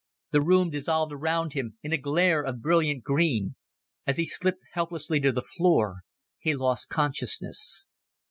The 0.31 0.41
room 0.41 0.71
dissolved 0.71 1.13
around 1.13 1.53
him 1.53 1.77
in 1.83 1.93
a 1.93 1.97
glare 1.99 2.41
of 2.41 2.59
brilliant 2.63 3.03
green. 3.03 3.53
As 4.07 4.17
he 4.17 4.25
slipped 4.25 4.63
helplessly 4.73 5.19
to 5.19 5.31
the 5.31 5.43
floor, 5.43 5.99
he 6.39 6.55
lost 6.55 6.89
consciousness. 6.89 7.85